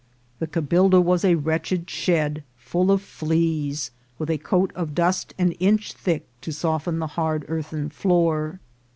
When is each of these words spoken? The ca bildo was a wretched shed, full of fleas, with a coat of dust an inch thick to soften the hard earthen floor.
The 0.39 0.47
ca 0.47 0.61
bildo 0.63 0.99
was 0.99 1.23
a 1.23 1.35
wretched 1.35 1.87
shed, 1.87 2.43
full 2.57 2.89
of 2.91 3.03
fleas, 3.03 3.91
with 4.17 4.31
a 4.31 4.39
coat 4.39 4.71
of 4.73 4.95
dust 4.95 5.35
an 5.37 5.51
inch 5.59 5.93
thick 5.93 6.25
to 6.41 6.51
soften 6.51 6.97
the 6.97 7.05
hard 7.05 7.45
earthen 7.47 7.87
floor. 7.91 8.59